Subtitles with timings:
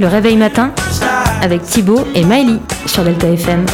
[0.00, 0.72] Le réveil matin
[1.42, 3.66] avec Thibaut et Miley sur Delta FM.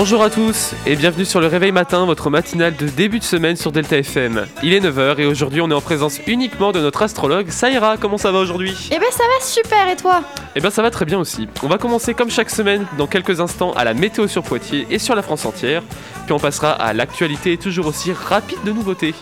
[0.00, 3.56] Bonjour à tous et bienvenue sur le Réveil Matin, votre matinale de début de semaine
[3.56, 4.46] sur Delta FM.
[4.62, 7.96] Il est 9h et aujourd'hui on est en présence uniquement de notre astrologue Saïra.
[7.96, 8.90] Comment ça va aujourd'hui?
[8.92, 10.22] Eh ben ça va super et toi?
[10.54, 11.48] Eh ben ça va très bien aussi.
[11.64, 15.00] On va commencer comme chaque semaine dans quelques instants à la météo sur Poitiers et
[15.00, 15.82] sur la France entière.
[16.26, 19.16] Puis on passera à l'actualité toujours aussi rapide de nouveautés.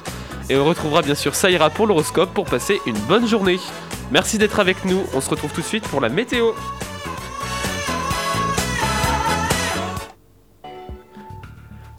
[0.50, 3.58] Et on retrouvera bien sûr Saïra pour l'horoscope pour passer une bonne journée.
[4.10, 6.52] Merci d'être avec nous, on se retrouve tout de suite pour la météo.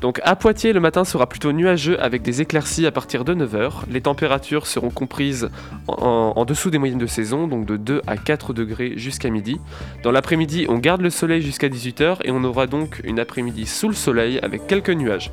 [0.01, 3.83] Donc à Poitiers, le matin sera plutôt nuageux avec des éclaircies à partir de 9h.
[3.89, 5.49] Les températures seront comprises
[5.87, 9.59] en, dessous des moyennes de saison, donc de 2 à 4 degrés jusqu'à midi.
[10.03, 13.87] Dans l'après-midi, on garde le soleil jusqu'à 18h et on aura donc une après-midi sous
[13.87, 15.31] le soleil avec quelques nuages.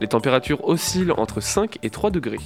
[0.00, 2.40] Les températures oscillent entre 5 et 3 degrés.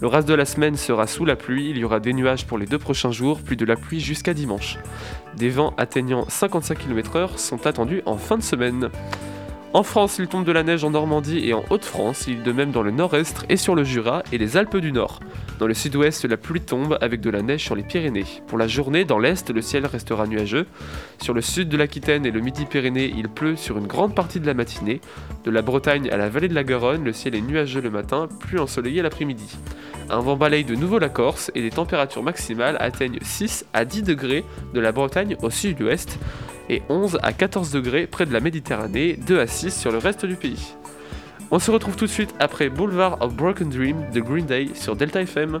[0.00, 2.56] Le reste de la semaine sera sous la pluie, il y aura des nuages pour
[2.56, 4.78] les deux prochains jours, puis de la pluie jusqu'à dimanche.
[5.36, 8.90] Des vents atteignant 55 km/h sont attendus en fin de semaine.
[9.72, 12.72] En France, il tombe de la neige en Normandie et en Haute-France, il de même
[12.72, 15.20] dans le nord-est et sur le Jura et les Alpes du Nord.
[15.60, 18.24] Dans le sud-ouest, la pluie tombe avec de la neige sur les Pyrénées.
[18.48, 20.66] Pour la journée, dans l'est, le ciel restera nuageux.
[21.22, 24.46] Sur le sud de l'Aquitaine et le Midi-Pyrénées, il pleut sur une grande partie de
[24.46, 25.00] la matinée.
[25.44, 28.28] De la Bretagne à la vallée de la Garonne, le ciel est nuageux le matin,
[28.40, 29.56] plus ensoleillé l'après-midi.
[30.08, 34.02] Un vent balaye de nouveau la Corse et les températures maximales atteignent 6 à 10
[34.02, 36.18] degrés de la Bretagne au sud-ouest
[36.70, 40.24] et 11 à 14 degrés près de la Méditerranée, 2 à 6 sur le reste
[40.24, 40.74] du pays.
[41.50, 44.94] On se retrouve tout de suite après Boulevard of Broken Dream de Green Day sur
[44.94, 45.60] Delta FM.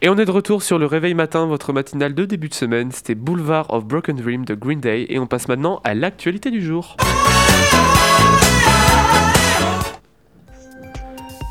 [0.00, 2.92] Et on est de retour sur le réveil matin, votre matinale de début de semaine.
[2.92, 5.06] C'était Boulevard of Broken Dream de Green Day.
[5.08, 6.96] Et on passe maintenant à l'actualité du jour.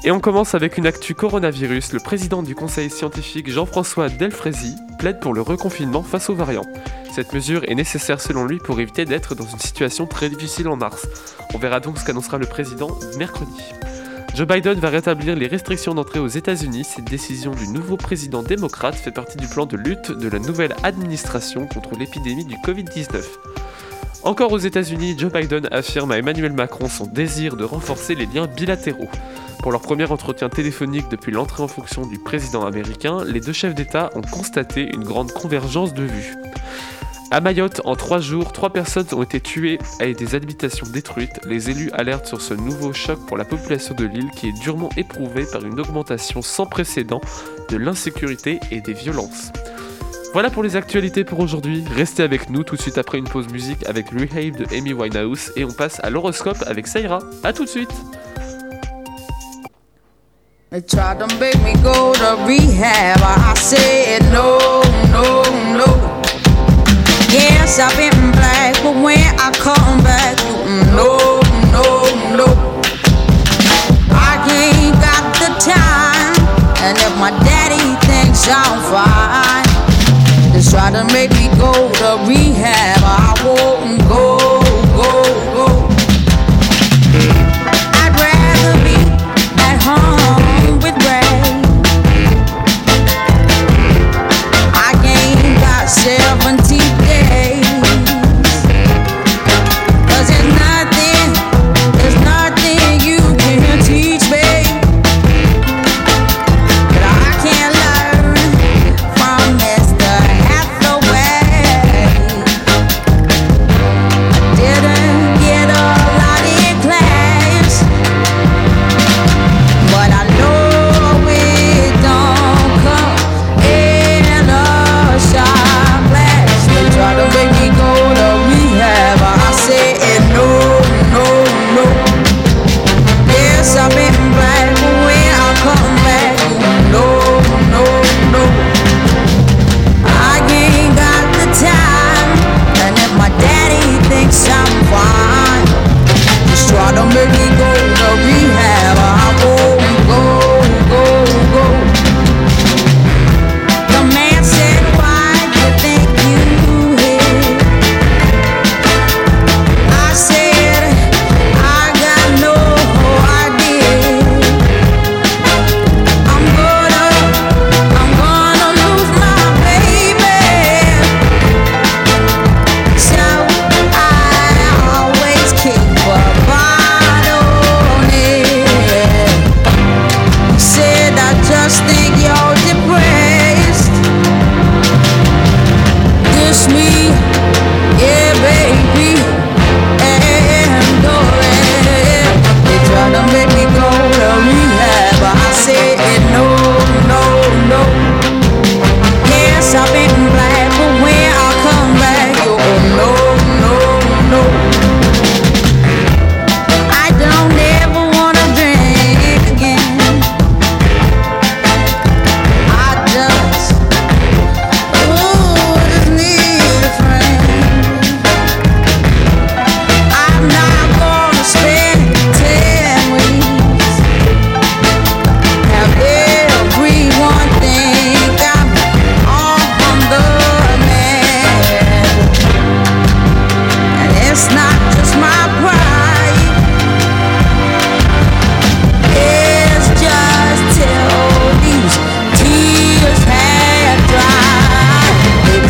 [0.05, 1.91] Et on commence avec une actu coronavirus.
[1.91, 6.67] Le président du conseil scientifique Jean-François Delfrézy plaide pour le reconfinement face aux variants.
[7.11, 10.77] Cette mesure est nécessaire selon lui pour éviter d'être dans une situation très difficile en
[10.77, 11.05] mars.
[11.53, 13.73] On verra donc ce qu'annoncera le président mercredi.
[14.37, 16.83] Joe Biden va rétablir les restrictions d'entrée aux États-Unis.
[16.83, 20.75] Cette décision du nouveau président démocrate fait partie du plan de lutte de la nouvelle
[20.83, 23.23] administration contre l'épidémie du Covid-19.
[24.21, 28.45] Encore aux États-Unis, Joe Biden affirme à Emmanuel Macron son désir de renforcer les liens
[28.45, 29.09] bilatéraux.
[29.63, 33.73] Pour leur premier entretien téléphonique depuis l'entrée en fonction du président américain, les deux chefs
[33.73, 36.35] d'État ont constaté une grande convergence de vues.
[37.29, 41.41] À Mayotte, en trois jours, trois personnes ont été tuées et des habitations détruites.
[41.45, 44.89] Les élus alertent sur ce nouveau choc pour la population de l'île qui est durement
[44.95, 47.19] éprouvée par une augmentation sans précédent
[47.69, 49.51] de l'insécurité et des violences.
[50.31, 51.83] Voilà pour les actualités pour aujourd'hui.
[51.95, 55.51] Restez avec nous tout de suite après une pause musique avec Rehave de Amy Winehouse
[55.57, 57.19] et on passe à l'horoscope avec Saira.
[57.43, 57.91] A tout de suite
[67.77, 70.33] Yes, I've been black, but when I come back,
[70.97, 71.37] no,
[71.69, 71.85] no,
[72.33, 72.47] no.
[74.09, 76.33] I ain't got the time,
[76.81, 79.06] and if my daddy thinks I'm fine,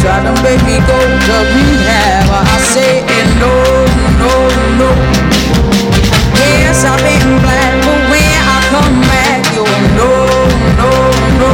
[0.07, 2.31] try to make me go to rehab.
[2.31, 3.03] I say
[3.43, 3.51] no,
[4.23, 4.31] no,
[4.79, 4.89] no.
[6.39, 9.67] Yes, I've been black, but when I come back, you
[9.99, 10.11] no,
[10.79, 10.91] no,
[11.41, 11.49] no.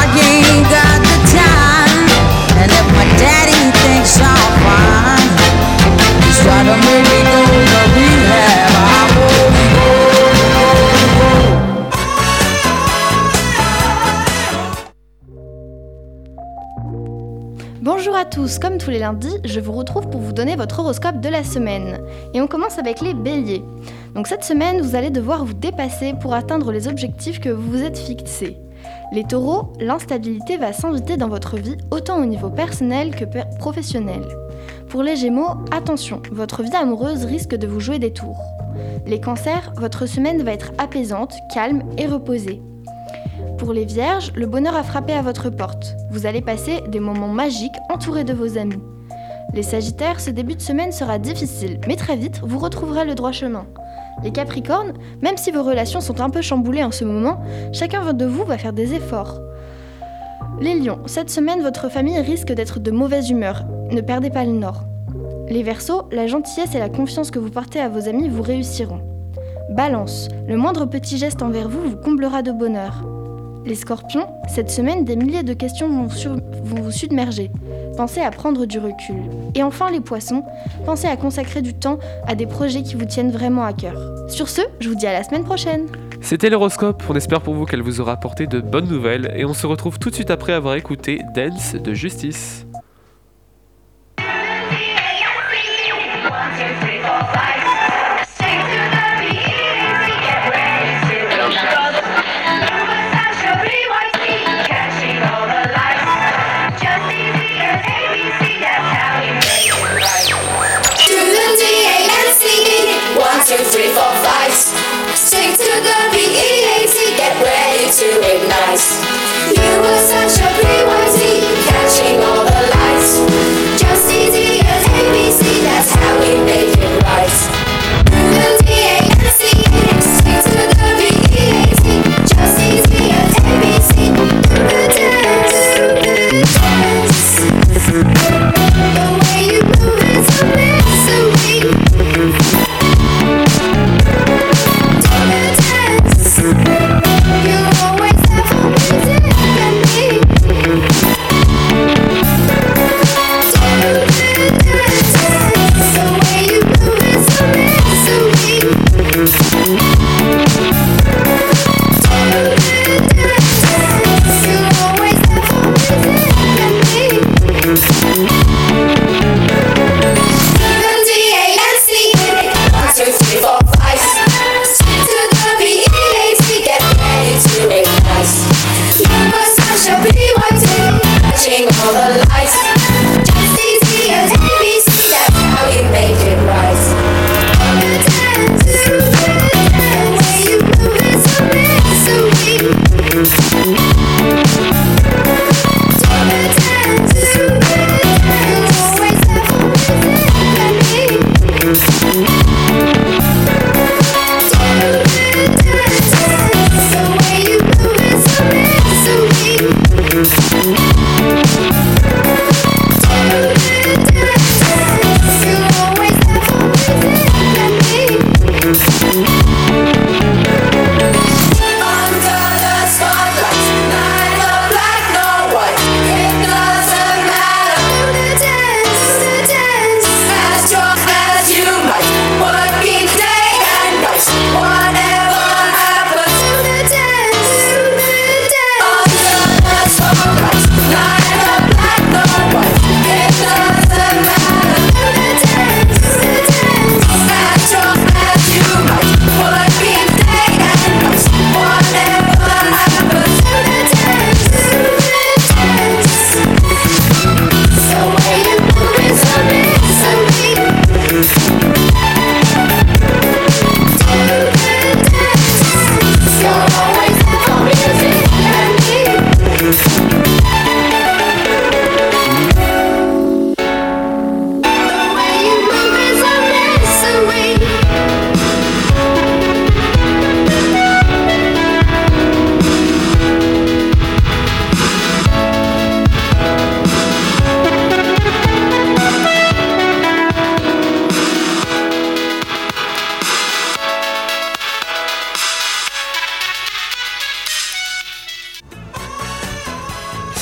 [0.00, 2.08] I ain't got the time,
[2.56, 5.28] and if my daddy thinks I'm fine,
[6.24, 7.31] he's trying to make me
[17.82, 21.20] Bonjour à tous, comme tous les lundis, je vous retrouve pour vous donner votre horoscope
[21.20, 21.98] de la semaine.
[22.32, 23.64] Et on commence avec les béliers.
[24.14, 27.82] Donc cette semaine, vous allez devoir vous dépasser pour atteindre les objectifs que vous vous
[27.82, 28.56] êtes fixés.
[29.10, 33.24] Les taureaux, l'instabilité va s'inviter dans votre vie autant au niveau personnel que
[33.58, 34.22] professionnel.
[34.88, 38.40] Pour les gémeaux, attention, votre vie amoureuse risque de vous jouer des tours.
[39.08, 42.62] Les cancers, votre semaine va être apaisante, calme et reposée.
[43.62, 45.94] Pour les vierges, le bonheur a frappé à votre porte.
[46.10, 48.82] Vous allez passer des moments magiques entourés de vos amis.
[49.54, 53.30] Les sagittaires, ce début de semaine sera difficile, mais très vite, vous retrouverez le droit
[53.30, 53.66] chemin.
[54.24, 57.40] Les capricornes, même si vos relations sont un peu chamboulées en ce moment,
[57.72, 59.38] chacun de vous va faire des efforts.
[60.60, 63.62] Les lions, cette semaine, votre famille risque d'être de mauvaise humeur.
[63.92, 64.82] Ne perdez pas le nord.
[65.48, 69.02] Les versos, la gentillesse et la confiance que vous portez à vos amis vous réussiront.
[69.70, 73.04] Balance, le moindre petit geste envers vous vous comblera de bonheur.
[73.64, 76.08] Les scorpions, cette semaine, des milliers de questions vont,
[76.64, 77.50] vous submerger.
[77.96, 79.16] Pensez à prendre du recul.
[79.54, 80.44] Et enfin, les poissons,
[80.84, 84.28] pensez à consacrer du temps à des projets qui vous tiennent vraiment à cœur.
[84.28, 85.86] Sur ce, je vous dis à la semaine prochaine.
[86.20, 89.54] C'était l'horoscope, on espère pour vous qu'elle vous aura apporté de bonnes nouvelles et on
[89.54, 92.66] se retrouve tout de suite après avoir écouté Dance de Justice.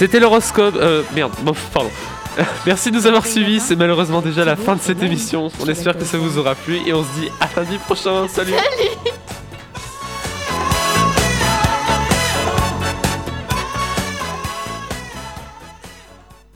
[0.00, 0.76] C'était l'horoscope.
[0.76, 1.90] Euh, merde, bon, pardon.
[2.66, 3.60] Merci de nous avoir suivis.
[3.60, 5.50] C'est malheureusement déjà la fin de cette émission.
[5.60, 8.26] On espère que ça vous aura plu et on se dit à lundi prochain.
[8.26, 8.52] Salut.
[8.52, 9.19] Salut